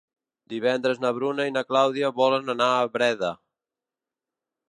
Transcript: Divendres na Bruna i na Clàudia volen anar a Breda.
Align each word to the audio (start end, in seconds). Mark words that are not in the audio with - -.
Divendres 0.53 1.01
na 1.03 1.11
Bruna 1.17 1.45
i 1.49 1.53
na 1.57 1.63
Clàudia 1.73 2.09
volen 2.23 2.51
anar 2.55 2.69
a 2.79 2.89
Breda. 2.97 3.31